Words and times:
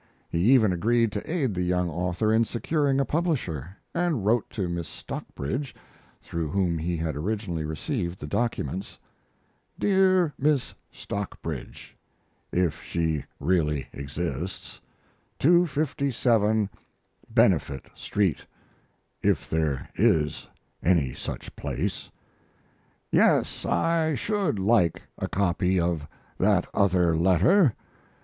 He 0.31 0.51
even 0.51 0.73
agreed 0.73 1.11
to 1.11 1.31
aid 1.31 1.53
the 1.53 1.61
young 1.61 1.87
author 1.87 2.33
in 2.33 2.43
securing 2.43 2.99
a 2.99 3.05
publisher, 3.05 3.77
and 3.93 4.25
wrote 4.25 4.49
to 4.49 4.67
Miss 4.67 4.87
Stockbridge, 4.87 5.75
through 6.23 6.49
whom 6.49 6.79
he 6.79 6.97
had 6.97 7.15
originally 7.15 7.65
received 7.65 8.19
the 8.19 8.25
documents: 8.25 8.97
DEAR 9.77 10.33
MISS 10.39 10.73
STOCKBRIDGE 10.91 11.95
(if 12.51 12.81
she 12.81 13.25
really 13.39 13.89
exists), 13.93 14.81
257 15.37 16.67
Benefit 17.29 17.85
Street 17.93 18.45
(if 19.21 19.47
there 19.47 19.87
is 19.93 20.47
any 20.81 21.13
such 21.13 21.55
place): 21.55 22.09
Yes, 23.11 23.67
I 23.67 24.15
should 24.15 24.57
like 24.57 25.03
a 25.19 25.27
copy 25.27 25.79
of 25.79 26.07
that 26.39 26.65
other 26.73 27.15
letter. 27.15 27.75